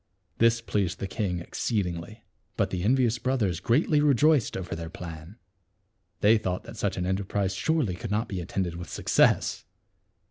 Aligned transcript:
This 0.39 0.61
pleased 0.61 0.97
the 0.97 1.05
king 1.05 1.37
exceedingly. 1.41 2.23
But 2.57 2.71
the 2.71 2.81
envious 2.81 3.19
brothers 3.19 3.59
greatly 3.59 4.01
rejoiced 4.01 4.57
over 4.57 4.75
their 4.75 4.89
plan. 4.89 5.37
They 6.21 6.39
thought 6.39 6.63
that 6.63 6.75
such 6.75 6.97
an 6.97 7.05
en 7.05 7.17
terprise 7.17 7.55
surely 7.55 7.93
could 7.93 8.09
not 8.09 8.27
be 8.27 8.41
attended 8.41 8.77
with 8.77 8.89
suc 8.89 9.07
cess. 9.09 9.63